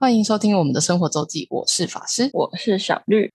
[0.00, 2.30] 欢迎收听我们的生活周记，我是法师。
[2.32, 3.32] 我是小绿。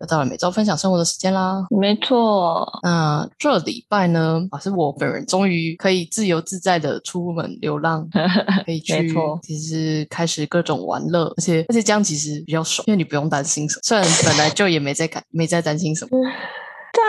[0.00, 1.64] 又到了每周分享生活的时间啦。
[1.70, 8.04] 没错，那这礼拜呢，法师我本人终于可以自由自在的出门流浪，
[8.66, 13.80] 可以去，其实开始各种玩乐，而且而且这样其实比较爽，因为你不用担心什么。
[13.84, 16.18] 虽然本来就也没在感没在担心什么，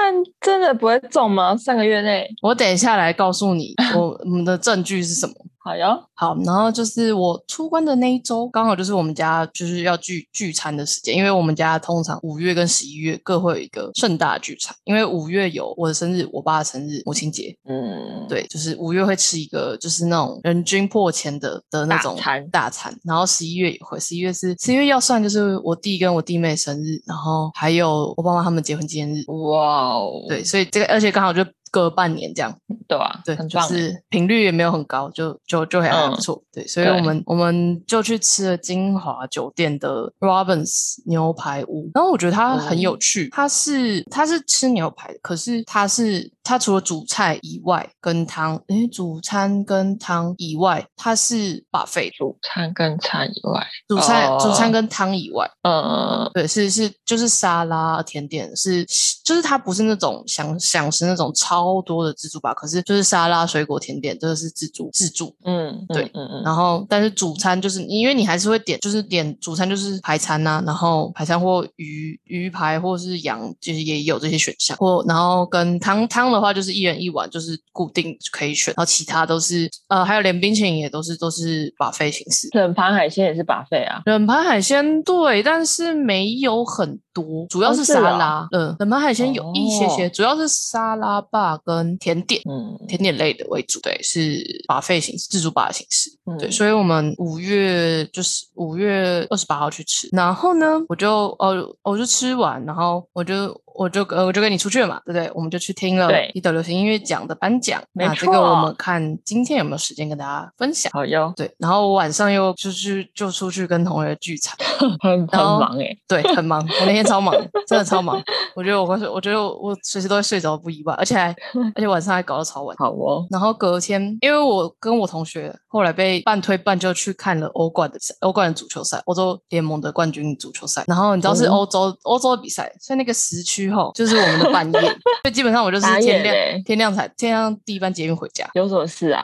[0.06, 1.58] 但真的不会中吗？
[1.58, 5.34] 三个月内，我等一下来告诉你我我们的证据是什么。
[5.66, 6.00] 好呀。
[6.14, 31.44] 好，然后就是我出关的那一周，刚好就是我们家就是要聚聚餐的时间，因为我们家通常五月跟十一月各会有一个盛大聚餐，因为五月有我的生日、我爸的生日、母亲节，嗯，对，就是五月会吃一个就是那种人均破千的的那种大餐大餐，然后十一月也会，十一月是十一月要算就是我弟跟我弟妹生日，然后还有我爸妈他们结婚纪念日，哇哦，对，所以这个而且刚好就
[31.76, 33.76] 隔半年这样，对啊，对，很棒欸。
[33.76, 36.42] 是频率也没有很高，就就就还还不嗯错。
[36.54, 42.98] 对，所以我们我们就去吃了金华酒店的 Robins 牛排屋，然后我觉得它很有哦。
[42.98, 58.86] 趣，它是它是吃牛排的，可是它是它除了主菜以外跟汤，诶，主餐跟汤以外，它是 buffet 主餐跟餐以外，主餐、主餐哦跟汤以外，嗯，对，是是就是沙拉甜点是，
[59.26, 82.48] 就是它不是那种想想吃那种超多的自助吧，可是就是沙拉水果甜点这个是自助自助，嗯，对嗯嗯嗯，然后但是主餐就是因为你还是会点，就是点主餐就是排餐呐、然后排餐或鱼鱼排或是羊，就是也有这些选项，或然后跟汤汤的话就是一人一碗，就是固定可以选，然后其他都是呃还有连冰淇淋也都是都是把费形式。
[82.54, 84.02] 冷盘海鲜也是把费啊。
[84.06, 88.48] 冷盘海鲜对，但是没有很多，主要是沙拉。
[88.52, 92.42] 嗯，冷盘海鲜有一些些，哦主要是沙拉吧跟甜点。
[92.50, 105.32] 嗯，甜点类的为主，对，是把费形式、自助吧的形式，对，嗯所以我们五月就是五月二十八号去吃，然后呢，我就哦，我就吃完，然后我就我就呃我就跟你出去了嘛，对不对？
[105.36, 110.92] 我们就去听了一斗流行音乐奖的颁奖，没那这个我们看今天有没有时间跟大家分享。
[110.94, 114.56] 好哟，对，然后我晚上又就是就出去跟同学聚餐，
[115.02, 115.96] 很很忙哎。
[116.08, 117.34] 对，很忙，我那天超忙，
[117.68, 118.22] 真的超忙。
[118.56, 121.36] 我觉得我会睡，我觉得我随时都会睡着，不意外，而且还
[121.76, 122.76] 而且晚上还搞到超晚。
[122.78, 130.84] 好哦，然后隔天，因为我跟我同学后来被半推半就去看了欧冠的赛欧冠的足球赛，欧洲联盟的冠军足球赛。
[130.88, 134.80] 然后你知道是哦欧洲、欧洲的比赛，所以那个时区后就是我们的半夜，
[135.24, 138.50] 所以基本上我就是天亮天亮才天亮第一班捷运回家。
[138.54, 139.24] 有什么事啊？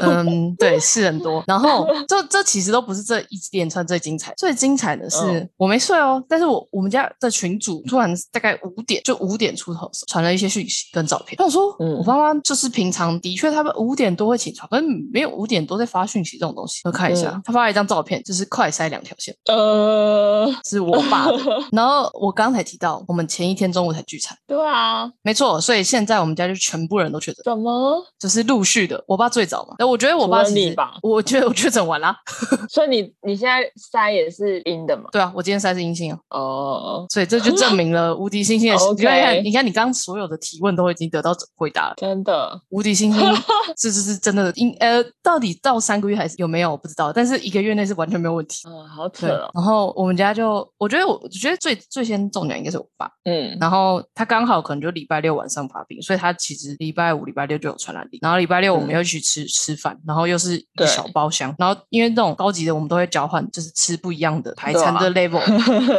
[0.00, 1.42] 嗯，对，是很多。
[1.46, 11.36] 然后 这这其实都不是这一连串最精彩，最精彩的是、嗯我没睡哦，但是我我们家的群主突然大概五点就五点出头传了一些讯息跟照片。
[11.42, 16.80] 我说，嗯我爸妈就是平常的确他们五点多会起床，可是没有五点多在发讯息这种东西。
[16.84, 21.38] 我看一下，嗯他发了一张照片，就是快塞两条线，呃，是我爸的。
[21.72, 27.42] 然后我刚才提到，我们前一天中午才聚餐，对啊，没错，所以现在我们家就全部人都确诊。
[27.44, 28.04] 怎么？
[28.18, 32.14] 就是陆续的，我爸最早嘛，但我觉得我爸其实除了你吧，我觉得我确诊完了，
[32.68, 35.04] 所以你你现在筛也是阴的嘛？
[35.12, 38.80] 对啊，我今天筛是阴性啊，哦，所以这就证明了无敌星星的。
[38.96, 41.94] 你看，你看，你看，你刚刚所有的提问都已经得到回答了。
[41.96, 43.20] 真的，无敌星星
[43.78, 48.68] 是是是真的，应呃，到底到三个月还是有没有我不知道，但是一个月内是完全没有问题。
[48.68, 58.18] 嗯，好扯，哦，然后我们家就，我觉得我我觉得最最先中奖应该是我爸，嗯，然后他刚好可能就礼拜六晚上发病，所以他其实礼拜五、礼拜六就有传染力。
[58.22, 65.40] 然后礼拜六我们嗯又去吃、吃饭，然后又是一个小包厢，然后因为这种高级的我们都会交换，就是吃不一样的排餐的 level，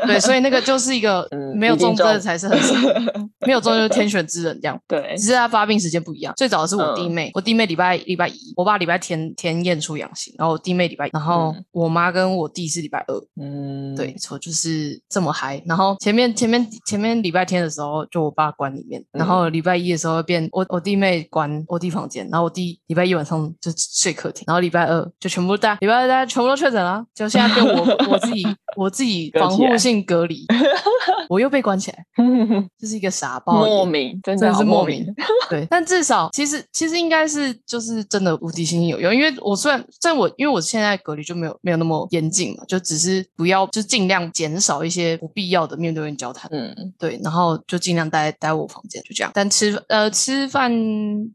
[0.08, 2.74] 对，所以那个就是一个嗯没有中真的才是很少，
[3.46, 4.80] 没有中就是天选之人这样。
[4.88, 15.62] 对只，是他发病时间不一样，最早的是我弟嗯妹，我弟妹礼拜礼拜一，我爸礼拜天天验出阳性，然后我弟妹礼拜一，然后嗯我妈跟我弟是礼拜二，嗯，对，没错，就是这么嗨。
[15.66, 28.44] 然后前面前面前面礼拜天的时候，就我爸关里面，然后礼拜一的时候变我我弟妹关我弟房间，然后我弟礼拜一晚上就睡客厅，然后礼拜二就全部大礼拜二大家全部都确诊了，就现在变我我自己
[28.78, 30.46] 我自己防护性隔离，
[31.30, 32.06] 我又被关起来，
[32.80, 33.66] 这是一个傻包。
[33.66, 35.06] 莫名，真真的是莫名，
[35.50, 49.32] 对，但至少其实其实应该是就是真的无敌星星有用，因为我虽然在我因为我现在隔离就没有没有那么严谨嘛，就只是不要就尽量减少一些不必要的面对面交谈，嗯，对，然然后就尽量待待我房间，就这样。
[49.34, 50.70] 但吃呃吃饭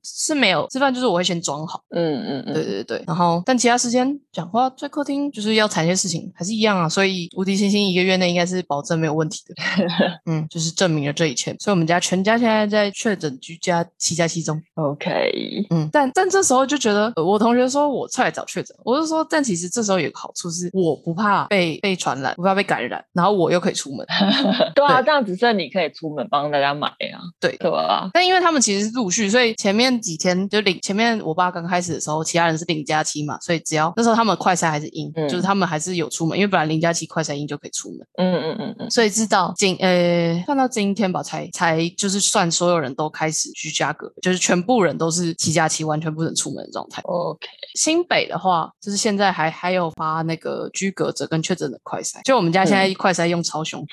[0.05, 3.03] 是没有吃饭，就是我会先装好，嗯嗯嗯，对对对。
[3.07, 6.87] 然后但其他时间讲话在客厅就是要谈一些事情，还是一样啊。
[6.87, 9.55] 所以无敌星星一个月内应该是保证没有问题的，
[10.31, 11.57] 嗯，就是证明了这一切。
[11.59, 14.63] 所以我们家全家现在在确诊居家七加七中。
[14.75, 24.07] OK，嗯，但但这时候就觉得，呃我同学说我太早确诊，我就说，但其实这时候有个好处是，我不怕被被传染，不怕被感染，然后我又可以出门。
[24.75, 28.11] 对啊，对这样只剩你可以出门帮大家买啊，对对吧？
[28.13, 47.03] 但因为他们其实是陆续，所以前面几天就领前面我爸刚开始的时候，其他人是零加七嘛，所以只要那时候他们快筛还是阴，嗯就是他们还是有出门，因为本来零加七快筛阴就可以出门，嗯嗯嗯嗯，所以知道今呃看到今天吧，才才就是算所有人都开始居家隔，就是全部人都是七加七，完全不能出门的状态。
[47.05, 53.85] OK，新北的话，就是现在还还有发那个居隔者跟确诊的快筛，就我们家现在快筛用超凶。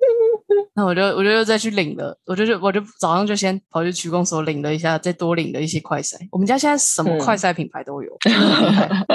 [0.74, 6.16] 那我就我就又再去领了，我就就我就早上就先跑去区公所领了一下，再多领了一些快筛。
[6.30, 9.06] 我们家现在什么嗯快筛品牌都有，真的很厉害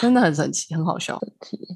[0.00, 1.18] 真的很神奇，很好笑。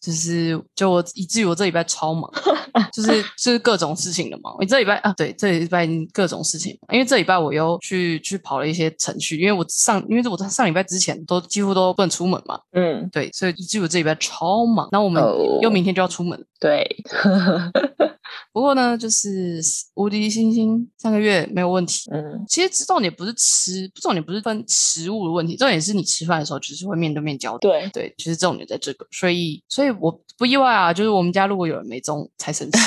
[0.02, 2.31] 就是就我以至于我这礼拜超忙，
[2.92, 4.54] 就是就是各种事情的忙。
[4.60, 14.88] 你这礼拜啊，对，这礼拜各种事情，因为这礼拜我又去去跑了一些程序，因为我上因为我在上礼拜之前都几乎都不能出门嘛，嗯，对，所以以至于我这礼拜超忙。
[14.90, 16.44] 那我们哦又明天就要出门了。
[16.58, 16.84] 对，
[18.52, 19.60] 不过呢，就是
[19.94, 22.10] 无敌星星上个月没有问题。
[22.12, 27.58] 嗯其实重点不是吃，重点不是分食物的问题，重点是你吃饭的时候就是会面对面交流。
[27.58, 32.78] 对，对，其实重点在这个，所以所以我不意外啊，就是我们家如果有人没中才生气。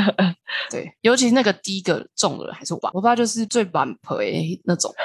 [0.70, 4.92] 对，尤其那个第一个中的人还是我爸，我爸就是最板陪那种。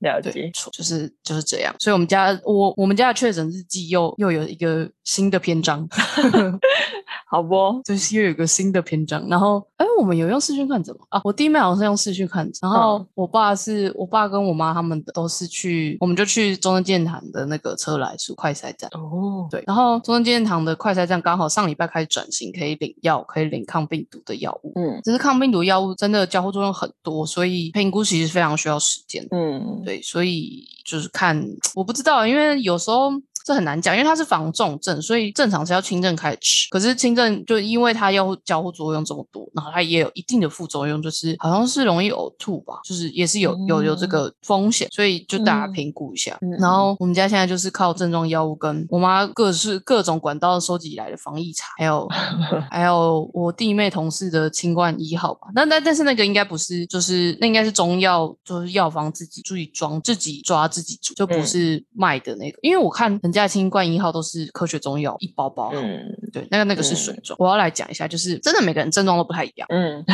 [0.00, 1.74] 对了解，，就是就是这样。
[1.78, 5.86] 所以我们家我我们家的确诊日记又又有一个新的篇章，
[7.26, 7.80] 好不？
[7.84, 9.26] 就是又有一个新的篇章。
[9.28, 11.02] 然后，哎，我们有用视讯看诊吗？
[11.08, 18.90] 啊，我弟妹好像是用视讯看诊，然后嗯我爸是我爸跟我妈他们都是去，我们就去中正纪念堂的那个车来数快筛站。
[18.94, 24.72] 哦，对，然后中正纪念堂的快筛站刚好上礼拜开始转型，可以领药，可以领抗病毒的药物。
[24.76, 29.26] 嗯只是抗病毒药物真的交互作用很多，所以评估其实非常需要时间。
[29.30, 31.42] 嗯，对，所以就是看，
[31.74, 33.10] 我不知道，因为有时候
[33.44, 36.68] 这很难讲，因为它是防重症，所以正常是要轻症开始吃。
[36.70, 46.36] 可是轻症就因为它要交互作用这么多，然后它也有一定的副作用，就是好像是容易呕吐吧，就是也是有有有这个风险，所以就大家嗯评估一下。
[46.40, 52.08] 嗯然后我们家现在就是靠症状药物跟我妈各式各种管道收集来的防疫茶，还有
[52.70, 55.48] 还有我弟妹同事的清冠一号吧。
[55.54, 62.58] 那那但是那个应该不是，就是那应该是中药，就是药房自己自己装、自己抓、自己煮，就不嗯是卖的那个。
[62.62, 66.00] 因为我看人家清冠一号都是科学中药一包包，嗯
[66.32, 66.94] 对，那个那个是
[67.38, 69.66] 我要来讲一下，就是真的每个人症状都不太一样。
[69.72, 70.04] 嗯，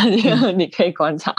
[0.57, 1.35] 你可以观察，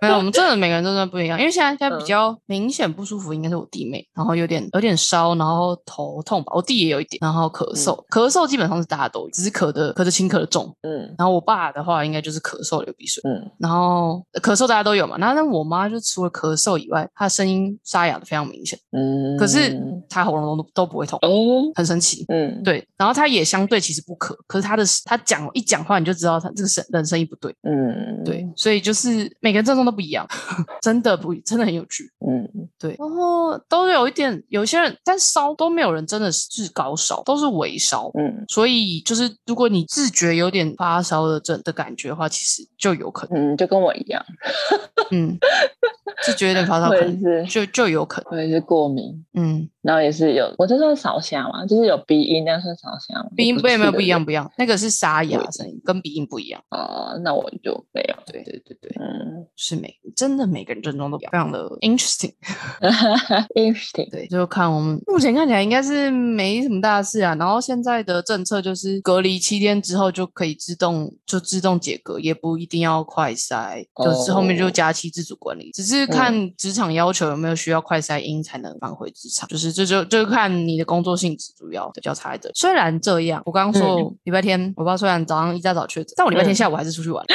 [0.00, 2.06] 没有，我们真的每个人症状不一样，因为现在现在比嗯。
[2.10, 10.74] 较明显不舒服，应该是我弟妹，然后有点有点烧，然后头痛吧，我弟也有一点，然后咳嗽，咳嗽基本上是大家都有，只是咳的咳的轻，咳的重。
[10.82, 11.14] 嗯。
[11.16, 13.48] 然后我爸的话，应该就是咳嗽流鼻水，嗯。
[13.58, 15.16] 然后呃咳嗽大家都有嘛。
[15.18, 22.24] 然后那我妈就除了咳嗽以外，她的声音沙哑的非常明显，嗯，可是她喉咙都都不会痛，哦，很神奇。
[22.28, 30.26] 嗯，对，然后她也相对其实不咳，可是她的她讲一讲话你就知道他这个声人声音不对，嗯，对，，所以就是每个人症状都不一样，
[30.82, 32.10] 真的不真的很有趣。
[32.26, 32.48] 嗯。
[32.78, 38.10] 对，然后都有一点，有些人但烧都没有人真的是高烧，都是微烧。
[38.18, 38.44] 嗯。
[38.48, 44.24] 所以就是，如果你自觉有点发烧的症的感觉的话，其实就有可能，嗯，就跟我一样，
[45.10, 45.38] 嗯，
[46.24, 53.30] 自觉有点发烧，可能是，就就有可能，我也是过敏，嗯，然后也是有，我这算扫瞎嘛，就是有鼻音，那算扫瞎吗？
[53.36, 56.62] 鼻音不不没有不一样，不一样，那个是沙哑声音，跟鼻音不一样。
[56.70, 62.34] 哦，那我就没有，对对对对，嗯是每真的每个人症状都非常的 interesting。
[63.54, 67.34] ，interesting，对，就看我们目前看起来应该是没什么大事啊。
[67.36, 82.50] 然后现在的政策就是隔离七天之后就可以自动就自动解隔，也不一定要快筛，就是后面就哦加期自主管理，只是看职场要求有没有需要快筛阴才能返回职场，就是这就就看你的工作性质主要的交叉的。
[82.54, 87.24] 虽然这样，我刚刚说嗯礼拜天，我爸虽然早上一大早确诊，但我礼拜天嗯下午还是出去玩。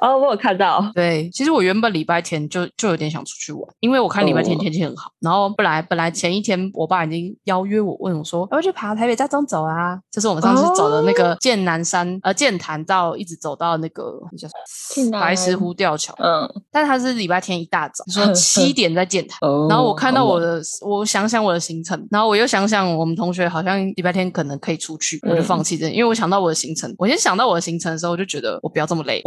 [0.00, 5.10] 哦，我有看到，对，其实我原本礼拜天就就有点想出去玩，因为我看礼拜天哦天气很好。
[5.20, 9.98] 然后本来本来前一天我爸已经邀约我，问我说要不要去爬台北大中走啊？
[10.10, 19.38] 就是我们上次走的那个剑南山、呃剑潭到一直走到那个叫什么白石湖吊桥，嗯，但他是礼拜天一大早说 七点在剑潭。
[19.42, 29.22] 哦然后我看到我好的，我想想我的行程，然后我又想想我们同学好像礼拜天可能可以出去，我就嗯放弃这，因为我想到我的行程，我先想到我的行程的时候，我就觉得我不要这么累，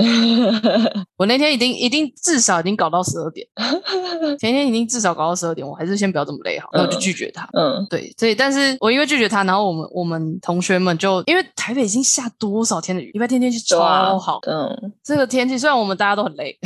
[1.17, 3.45] 我那天一定一定至少已经搞到十二点，
[4.39, 7.47] 前一天已经至少搞到十二点，我还是先不要这么累好，那我就嗯拒绝他。
[7.53, 16.57] 嗯，对，所以但是我因为拒绝他，然后我们我们同学们就因为台北已经下多少天的雨，礼拜天天气超好，嗯，这个天气虽然我们大家都很累，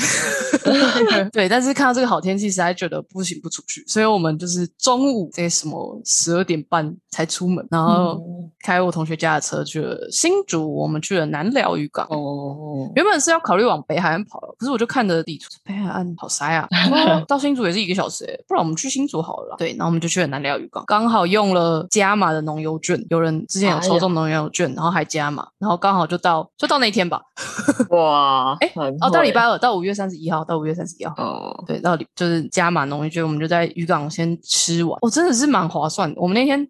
[1.33, 8.49] 对，但是看到这个好天气，实在觉得不行不出去，所以我们就是中午这什么十二点半才出门，然后嗯。
[8.61, 12.05] 开我同学家的车去了新竹，我们去了南寮渔港。
[12.09, 16.67] 哦，原本是要考虑往北海岸跑，可是我就看着地图，北海岸好塞啊，
[17.27, 19.55] 到新竹也是一个小时诶，不然我们去新竹好了啦。
[19.57, 27.21] 对，然后我们就去了南寮渔港，刚好用了加码的农游券，有人之前有抽中农游券，然后还加码，然后刚好就到就到那天吧，
[27.91, 31.13] 哇，哎很哦，到礼拜二，到五月三十一号，到五月三十一号。
[31.17, 36.15] 哦，对，到礼就是加码农油券，我们就在渔港先吃完，哦，真的是蛮划算的。
[36.21, 36.67] 我们那天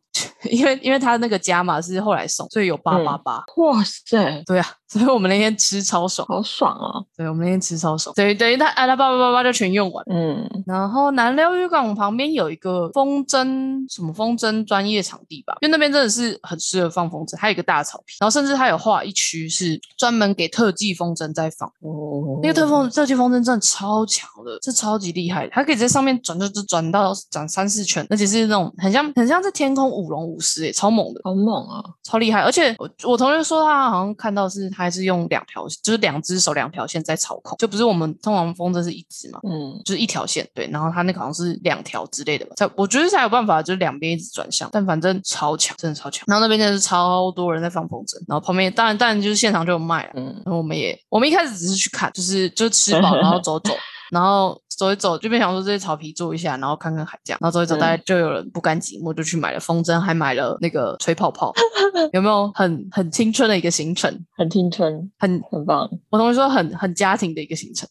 [0.50, 3.44] 因为因为他那个加码是后来送，所以有八八八。
[3.58, 6.28] 哇塞，对啊， 所以我们那天吃超爽。
[6.28, 8.14] 好爽哦，对，我们那天吃超爽。
[8.16, 10.04] 对，等于他啊，他八八八八就全用完。
[10.10, 21.70] 嗯，然后南寮渔港旁边有一个风筝什么风筝专业场地吧，因为那边真的是很适合放风筝，还有一个大草坪，然后甚至它有画一区是专门给特技风筝在放。
[21.82, 32.42] 哦，那个特风特技风筝真的超强的，是超级厉害的，它可以在上面转转转转到转三四圈，而且是那种很像很像在天空舞龙舞狮诶，超猛的，好猛啊，超厉害。
[32.42, 39.40] 而且我我同学说他好像看到是他还是用两条，就是两只手两条线在操控，就不是我们通常风筝是一只嘛。
[39.44, 46.24] 嗯，就是一条线，对，然后他那个好像是两条之类的吧，才我觉得才有办法，就是两边一直转向，但反正超强，真的超强。
[46.28, 53.74] 然后那边真的是超多人在放风筝，然后旁边当然当然就是现场就有卖了，嗯，然后我们也，我们一开始只是去看，就是就吃饱， 然后走走，
[54.12, 61.54] 然后走一走，就边想说这些草皮坐一下，然后看看海这样，然后走一走，嗯大概就有人不甘寂寞，就去买了风筝，还买了那个吹泡泡，
[62.14, 64.12] 有没有很很青春的一个行程？
[64.36, 67.88] 很青春，很，很棒，我同学说很很家庭的一个行程，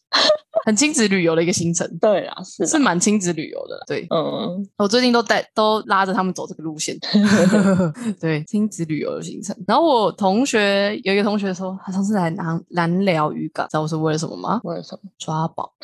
[0.65, 4.05] 很亲子旅游的一个行程，对啊，是是的，蛮亲子旅游的，对。
[4.09, 6.97] 嗯，我最近都带都拉着他们走这个路线，
[8.19, 9.55] 对亲子旅游的行程。
[9.67, 14.59] 然后我同学有一个同学说，他上次来南南寮渔港，知道我是为了什么吗？
[14.63, 15.09] 为什么？
[15.17, 15.73] 抓宝。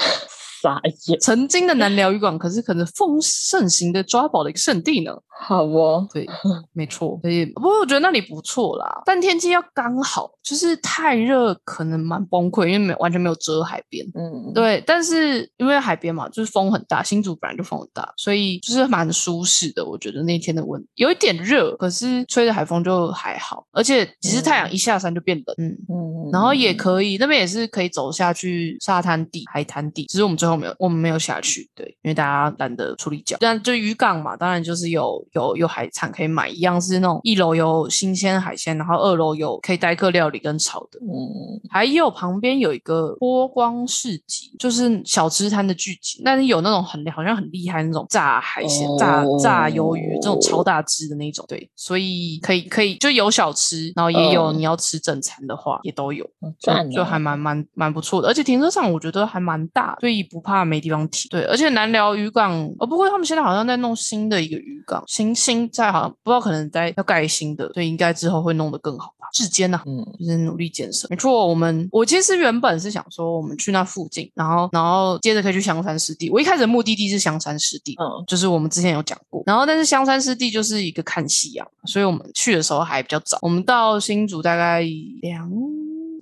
[0.61, 5.11] 傻眼，曾经的南寮渔港可是可能风盛行的抓宝的一个圣地呢。
[5.37, 6.25] 好哦，对，
[6.73, 7.19] 没错。
[7.21, 14.05] 所以不过我觉得那里不错啦，但天气要刚好，就是太热可能蛮崩溃，因为没完全没有遮海边。
[14.15, 19.85] 嗯，，对，但是因为海边嘛，就是风很大，新竹本来就风很大，所以就是蛮舒适的。
[19.85, 25.77] 我觉得那天的温有一点热，可是吹着海风就还好，而且其实太阳一下山就变冷，嗯。
[25.89, 33.37] 嗯，然后也可以，那边也是可以走下去沙滩地、海滩地，只是我们最后没有，我们没有下去，对，因为大家懒得处理脚。
[33.39, 54.55] 但就渔港嘛，当然就是有有有海产可以买，一样是那种一楼有新鲜海鲜，然后二楼有可以待客料理跟炒的，嗯，还有旁边有一个波光市集，就是小吃摊的聚集，但是有那种很好像很厉害那种炸海鲜、炸炸鱿鱼这种超大只的那种，对，所以可以可以就有小吃，然后也有嗯。
[54.55, 61.27] 你要吃正餐的话也都有，好就就还蛮蛮蛮不错的，而且停车场我觉得还蛮大，所以不怕没地方停。
[61.29, 69.27] 对，而且南寮渔港，哦，不过他们现在好像在弄新的一个渔港，新新在好像不知道可能在要盖新的，所以应该之后会弄得更好吧。
[69.33, 71.07] 至坚呐、嗯就是努力建设。
[71.09, 76.29] 没错，我们我其实原本是想说，我们去那附近，然后然后接着可以去香山湿地。
[76.29, 79.41] 我一开始的目的地是香山湿地，嗯就是我们之前有讲过。
[79.45, 83.37] 然后但是香山湿地就是一个看夕阳，所以我们去的时候还比较早。
[83.41, 84.81] 我们到新竹大概
[85.21, 85.49] 两。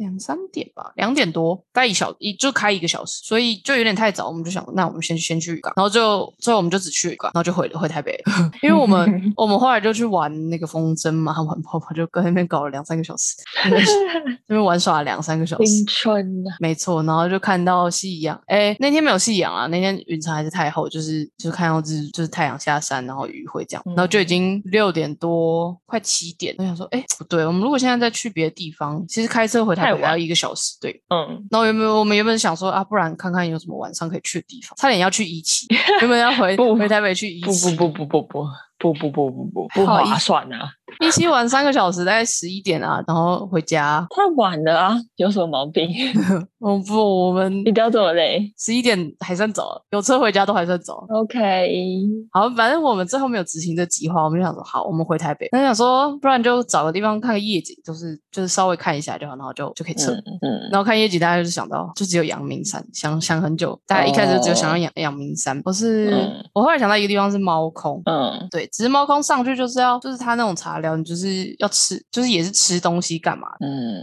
[0.04, 4.28] 两三点吧，两点多，大概一小一就开一个小时，所以就有点太早。
[4.28, 8.22] 我们就想，那我们先先去渔港，然后就最后我们就只去渔港，然后就回回台北，
[8.62, 9.00] 因为我们
[9.38, 13.36] 我们后来就去玩那个风筝嘛，玩泡泡就跟那边搞了两三个小时，
[14.48, 15.86] 那边玩耍了两三个小时青。
[15.86, 18.40] 春啊，没错，然后就看到夕阳。
[18.48, 26.56] 哎，那天没有夕阳啊，那天云层还是太厚，就是就是看到日就是太阳下山，然后雨会这样，然后就已经六点多，快七点。
[26.58, 30.76] 我想说，哎，不对，我们如果现在再去别的地方，其实开车回台太晚北要一个小时。
[30.82, 35.68] 对，嗯，然后原本我们原本想说啊，不然看看有什么晚上可以去的地方，差点要去一期，
[36.02, 37.76] 原本要回不回台北去一不期。
[37.76, 38.44] 不不不不
[38.80, 40.72] 不不不不不不不好划算啊！
[41.00, 44.06] 一期玩三个小时，大概十一点啊，然后回家。
[44.10, 45.90] 太晚了啊，有什么毛病？
[46.60, 51.06] 哦不，我们你不要这么累十一点还算早，有车回家都还算早。
[51.10, 51.70] ？OK，
[52.32, 55.48] 好，反正我们最后没有执行这计划，我们就想说，好，我们回台北。
[55.52, 60.12] 那想说，不然就找个地方看个夜景，就是就是稍微看一下就好，然后就就可以撤。
[60.14, 65.60] 嗯嗯，然后看夜景，大家就是想到就只有阳明山，想想很久，大家一开始就只有想到阳阳明山。
[65.62, 73.68] 不是、嗯我后来想到一个地方是猫空，嗯对，只是猫空上去就是要就是他那种茶寮，你就是要吃，就是也是吃东西干嘛的。
[73.68, 73.94] 嗯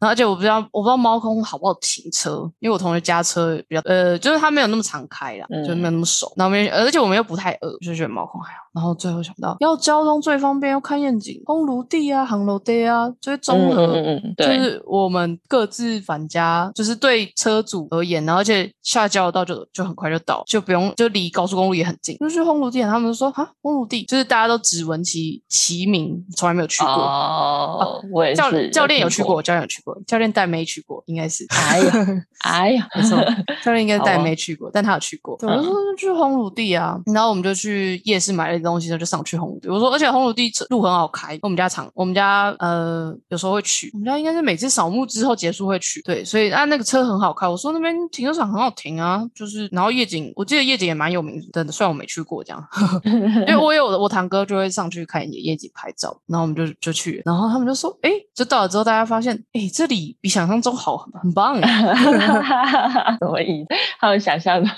[0.00, 6.32] 然后而且我不知道我不知道猫空好不好停车，因为我同学家车比较呃，就是他没有那么常开啦，嗯就没有那么熟。
[6.36, 8.58] 然后没，而且我们又不太饿，就觉得猫空还好。
[8.74, 13.86] 然后最后想到要交通最方便，要看夜景，烘炉地啊、航楼地啊，就是综合。
[13.94, 22.16] 嗯嗯嗯，就，是我们各自返家，就是对车主而言，然后而且下交流道就就很快就到，就不用就离高速公路也很近。
[22.18, 26.90] 就是烘炉地，他们就说啊，烘炉地就是大家都只闻其其名，从来没有去过。
[26.92, 31.46] 哦，我也教是教练有去过，，教练有去过，教练带妹去过，应该是。
[31.50, 31.92] 哎呀
[32.44, 33.18] 哎呀，没错，
[33.64, 35.36] 教练应该带好啊妹去过，但他有去过。
[35.38, 39.68] 对，我说去烘炉地啊，然后我们就去夜市买了东西，然后就上去烘炉地。
[39.68, 46.02] 我说，而且烘炉地路很好开，我们家常，我们家呃有时候会去，我们家应该是每次扫墓之后结束会去。
[46.02, 47.48] 对，所以啊那个车很好开。
[47.48, 52.62] 我说那边停车场很好停啊，就是然后夜景，我记得夜景也蛮有名的，虽然我没去过这样。
[53.46, 61.94] 因为我有我堂哥就会上去看夜夜景拍照，然后我们就就去，然后他们就说，哎，就到了之后，大家发现，哎，这里比想象中好，很很棒哎。
[63.20, 63.66] 什么意思？
[64.00, 64.70] 他们想象的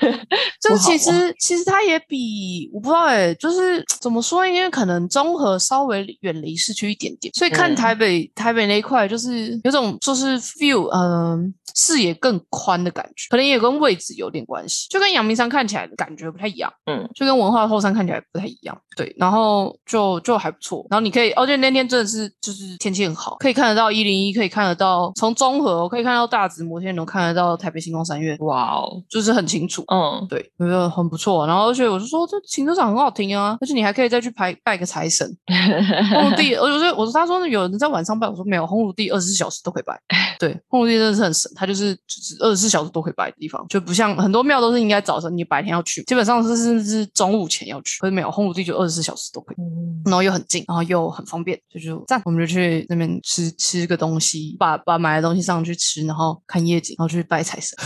[0.60, 16.72] 就是其实其实它也比我不知道哎、就是怎么说，因为可能综合稍微远离市区一点点，所以看嗯台北、台北那一块就是有种就是 feel，嗯、视野更宽的感觉，可能也跟位置有点关系，就跟阳明山看起来的感觉不太一样。
[16.86, 31.46] 嗯就跟文化后山看起来不太一样，对，然后就就还不错，然后你可以，而且那天真的是就是天气很好，可以看得到一零一，可以看得到从中和，可以看到大直摩天轮，看得到台北星光三月，哇哦，就是很清楚，嗯对，我觉得很不错。
[31.46, 35.26] 然后而且我就说这停车场很好停啊，而且你还可以再去拜拜个财神。
[36.10, 40.00] 红炉地，我就说我说他说有人在晚上拜，我说没有，红炉地二十四小时都可以拜。
[40.38, 49.56] 对，红炉地真的是很神，它就是就是二十四小时都可以拜的地方，就不像很多庙都是应该早晨你白天要去，基本上是是是中午前要去，可是没有红炉地就二十四小时都可以。
[49.58, 52.20] 嗯然后又很近，然后又很方便，就就赞。
[52.24, 57.76] 我们就去那边吃吃个东西，把把买的东西上去吃，然后看夜景，然后去拜财神。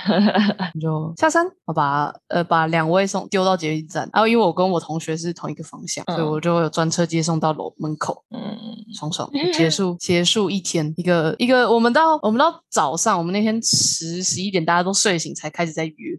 [0.74, 8.40] 你就下山，我把呃把两位送丢到捷运站，然后因为我跟我同学是同一个方向，所以嗯我就有专车接送到楼门口，嗯，
[8.94, 16.16] 爽爽结束 结束一天，一个一个我们到我们到早上，我们那天十十一点大家都睡醒才开始在约，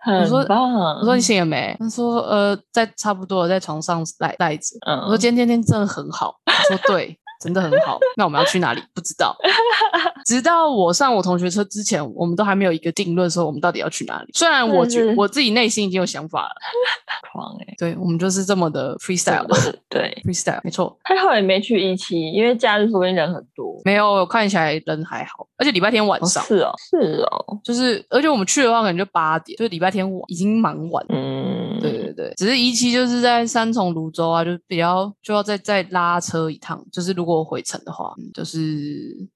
[0.00, 0.72] 很说棒。
[0.74, 1.76] 我说你醒了没？
[1.78, 4.76] 他说呃在差不多了，在床上赖赖着。
[4.86, 7.98] 嗯，我说今天天真的很好，他说对，真的很好。
[8.16, 8.82] 那我们要去哪里？
[8.94, 9.36] 不知道。
[10.26, 14.30] 直到我上我同学车之前，我们都还没有一个定论，说我们到底要去哪里。
[14.34, 16.54] 虽然我觉是我自己内心已经有想法了，
[17.32, 19.46] 狂哎，对我们就是这么的 freestyle
[19.88, 20.96] 对对，freestyle，没错。
[21.02, 23.80] 还好也没去一期，因为假日说不定人很多。
[23.84, 26.44] 没有看起来人还好，而且礼拜天晚哦上。
[26.44, 31.04] 是哦，是哦，就是，而且我们去的话，可能就八点，就是礼拜天晚，已经蛮晚。
[31.08, 36.82] 嗯，对对对，只是一期就是在三重泸州啊，就比较就要再再拉车一趟。
[36.92, 38.58] 就是如果回程的话，嗯就是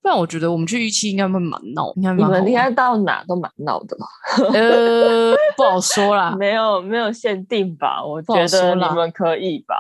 [0.03, 4.07] 不然我觉得我们去一期应该会蛮闹，应该你蛮好玩们应该到哪都蛮闹的吧？
[4.53, 8.05] 呃不好说啦， 没有没有限定吧？
[8.05, 9.75] 我觉得你们可以吧？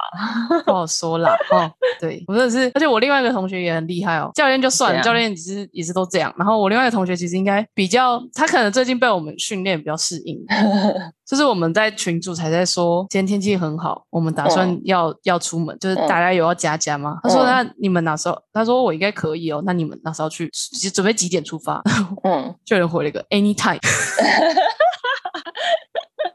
[0.64, 1.32] 不好说啦。
[1.50, 6.32] 哦，对我真的是，而且我另外一个同学也很厉害哦，教练就算了，教练其实也是都这样。
[6.38, 10.38] 然后我另外一个同学其实应该比较，他可能最近被我们训练比较适应，
[11.26, 17.18] 就是我们在群组才在说，今天天气很好，我们打算嗯要、要出门，就是嗯大家有要加加吗？
[17.22, 18.38] 他说嗯那你们哪时候？
[18.52, 20.50] 他说我应该可以哦，那你们哪时候去？
[20.94, 21.82] 准备几点出发？
[22.24, 23.78] 嗯， 就有人回了一个 anytime。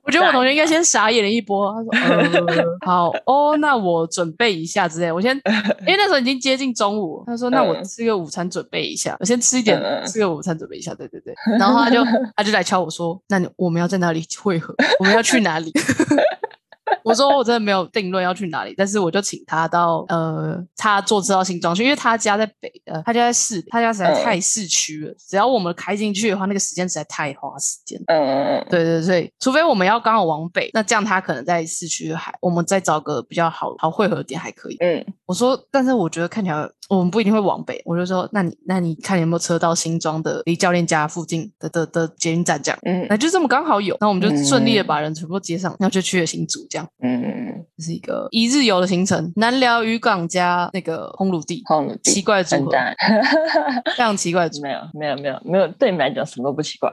[0.10, 5.12] 我觉得我同学应该先傻眼了一波，他说：“呃， 好哦，那我准备一下之类。
[5.12, 5.36] 我先，
[5.86, 10.93] 因为那时候已经接近中午，他说：那我嗯吃个午餐准备一下，我先吃一点，吃个午餐准备一下。
[10.95, 11.34] 对对对。
[11.60, 12.04] 然后他就
[12.36, 14.74] 他就来敲我说：那你我们要在哪里汇合？
[15.00, 15.72] 我们要去哪里？”
[17.04, 25.14] 我说我真的没有定论要去哪里，但是我就请他到呃，他坐车到新庄去，因为他家在北，呃，他家在市，他家实在嗯太市区了。
[25.18, 28.00] 只要我们开进去的话，那个时间实在太花时间。
[28.08, 34.78] 嗯嗯嗯，对对对，除非我们要刚好往北，那这样他可能在市区还，我们再找个比较好好汇合的点还可以。
[34.80, 42.80] 嗯我说，但是我觉得看起来我们不一定会往北，我就说，那你那你看有没有车到新庄的离教练家附近的的的捷运站这样。
[42.84, 46.88] 嗯那就这么刚好有，那我们就顺利的嗯把人全部接上，然后就去了新竹这样。
[47.02, 51.63] 嗯，这是一个一日游的行程，南寮渔港加那个烘炉地，
[52.04, 52.71] 奇怪的组合。
[53.95, 56.91] 非常奇怪的组合， 没有没有没有没有，对你们来讲什么都不奇怪，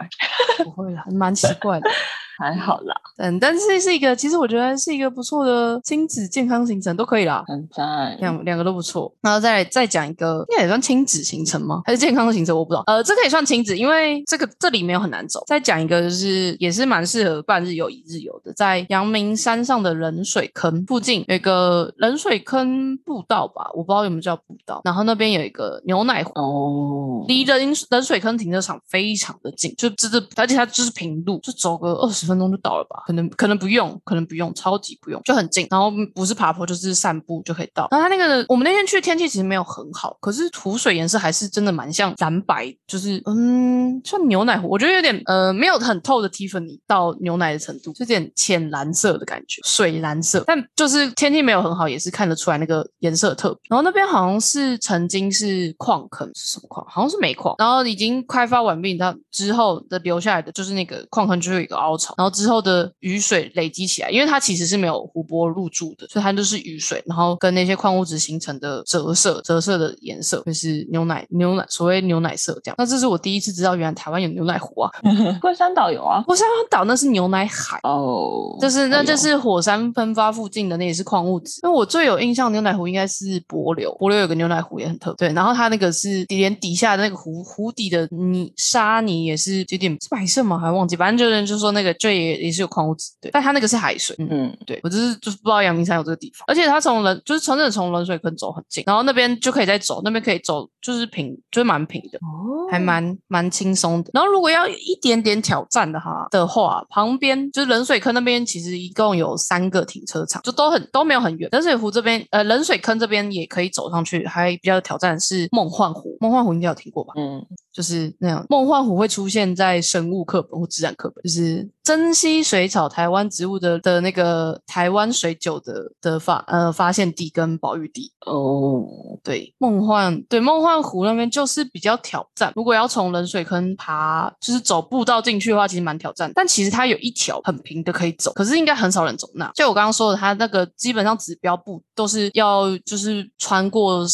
[0.65, 1.91] 不会啦，蛮奇怪的。
[2.39, 7.43] 还好啦，嗯，但是是一个，其实我觉得是一个不错的亲子健康行程，都可以啦。
[7.47, 8.17] 很赞。
[8.21, 11.83] 两两个都不错，然后再再讲一个，应该也算亲子行程吗？
[11.85, 12.57] 还是健康的行程？
[12.57, 12.85] 我不知道。
[12.87, 15.43] 呃，这可以算亲子，因为这个这里没有很难走。
[15.47, 24.81] 再讲一个，就是也是蛮适合半日游、一日游的，在阳明山上的冷水坑附近有一个冷水坑步道吧，我不知道有没有叫步道。
[24.85, 33.03] 然后那边有一个牛奶湖，哦，离冷冷水坑停车场非常的近，就这这，而且它就是平路，就走个二十分钟就到了吧？
[33.07, 35.67] 可能可能不用，可能不用，超级不用，就很近。
[35.71, 37.89] 然后不是爬坡就是散步就可以到。
[37.91, 50.43] 然后它那个我们那天去天气其实没有很好，可是湖水颜色还是真的蛮像蓝白，就是嗯，像牛奶湖，我觉得有点呃没有很透的 Tiffany 到牛奶的程度，就有点浅蓝色的感觉，水蓝色。
[50.47, 53.61] 但就是天气没有很好，也是看得出来那个颜色特别。
[53.69, 56.87] 然后那边好像是曾经是矿坑，是什么矿？
[56.89, 57.55] 好像是煤矿。
[57.59, 72.75] 然后已经开发完毕，它之后的留下来的就是那个矿坑就是一个凹槽，然后之后的雨水累积起来，因为它其实是没有湖泊入住的，所以它就是雨水，然后跟那些矿物质形成的折射，折射的颜色就是牛奶牛奶所谓牛奶色这样。
[72.79, 74.91] 那这是我第一次知道，原来台湾有牛奶湖啊！
[75.41, 76.23] 龟山岛有啊。
[76.27, 77.79] 龟山岛那是牛奶海。
[77.83, 81.61] 哦，就是那就是火山喷发附近的，那也是矿物质。
[81.63, 85.29] 那我最有印象牛奶湖应该是帛琉，帛琉有个牛奶湖也很特别。
[85.29, 90.59] 对，然后它那个是连底下的那个湖湖底的泥沙泥也是有点是白色吗？
[90.59, 93.11] 还忘记，反正就是就说那个就也也是有矿物质。
[93.21, 94.15] 对，但它那个是海水。
[94.19, 102.19] 嗯，对我就是就是不知道阳明山有这个地方，而且它从冷就是真的从冷水坑走很近，然后那边就可以再走，那边可以走就是平，就是蛮平的。
[102.19, 104.11] 哦还蛮蛮轻松的。
[104.13, 111.49] 然后如果要一点点挑战的哈的话，旁边就是冷水坑那边，其实一共有三个停车场，就都很都没有很远。
[111.53, 116.17] 冷水湖这边，呃，冷水坑这边也可以走上去，还比较有挑战的是梦幻湖。
[116.21, 117.15] 梦幻湖应该有听过吧？
[117.17, 117.41] 嗯，
[117.77, 128.11] 就是那样，梦幻湖会出现在生物课本或自然课本，就是珍稀水草台湾植物的的那个台湾水韭的的发呃发现地跟保育地。
[128.21, 128.83] 哦，
[129.23, 132.51] 对，梦幻对梦幻湖那边就是比较挑战。
[132.57, 136.33] 如果要从冷水坑爬，就是走步道进去的话，其实蛮挑战。
[136.35, 139.53] 但其实它有一条很平的可以走，可是应该很少人走那。
[139.55, 144.07] 就我刚刚说的，它那个基本上指标步都是要就是穿过。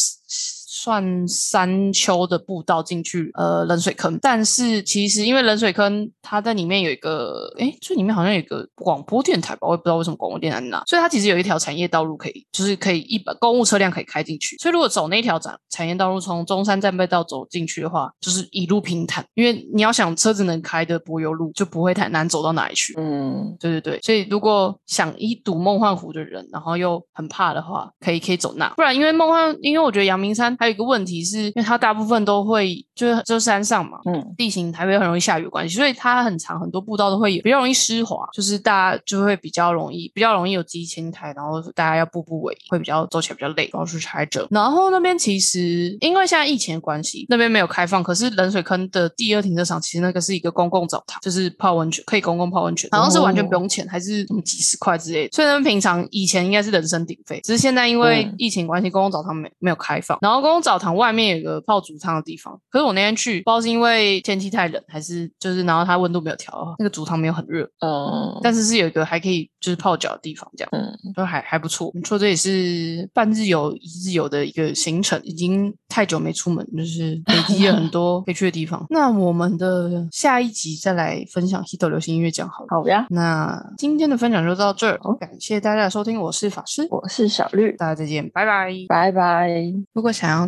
[0.83, 4.19] 算山丘的步道进去，呃，冷水坑。
[4.21, 14.57] 但是其实因为冷水坑它在里面有一个，哎，这里面好像有一个广播电台吧，我也不知道为什么广播电台在那，所以它其实有一条产业道路可以，就是可以一般公务车辆可以开进去。
[14.57, 22.93] 所以如果走那条产产业道路，从中山站背道走进去的话，就是一路平坦，因为你要想车子能开的柏油路，就不会太难走到哪里去。
[22.97, 28.67] 嗯，对对对，所以如果想一睹梦幻湖的人，然后又很怕的话，可以可以走那。
[28.75, 44.47] 不然因为梦幻，因为我觉得阳明山还有一个问题是，因为它大部分都会就是就是山上嘛，嗯，地形台北很容易下雨的关系，所以它很长，很多步道都会有比较容易湿滑，就是大家就会比较容易比较容易有积青苔，然后大家要步步为营，会比较走起来比较累，然后去踩着。
[44.49, 55.29] 然后那边其实因为现在疫情的关系，那边没有开放，可是冷水坑的第二停车场其实那个是一个公共澡堂，就是泡温泉可以公共泡温泉，好像是完全不用钱，还是什么几十块之类的。
[55.31, 60.17] 所以他们平常以前应该是人声鼎沸，只是现在因为嗯疫情关系，公共澡堂没没有开放。
[60.21, 70.69] 然后公共澡堂外面有个泡竹汤的地方，可是我那天去，不知道是因为天气太冷，还是就是然后它温度没有调，那个竹汤没有很热，嗯，但是是有一个还可以就是泡脚的地方，这样。
[70.71, 71.91] 嗯，就还还不错。
[71.93, 78.85] 没错，这也是半日游、一日游的一个行程，已经太久没出门，就是累积了很多可以去的地方。
[78.89, 82.67] 那我们的下一集再来分享《h i t 流行音乐奖》好了。
[82.69, 88.71] 好呀，那今天的分享就到这儿好，感谢大家的收听，我是法师，我是小绿，大家再见，拜拜。
[88.87, 89.51] 拜拜。
[89.93, 90.47] 如果想要